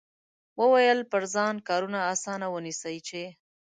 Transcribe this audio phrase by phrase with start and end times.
[0.61, 3.23] وویل پر ځان کارونه اسانه ونیسئ چې.